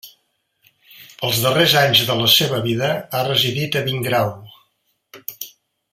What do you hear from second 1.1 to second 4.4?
Els darrers anys de la seva vida ha residit a Vingrau.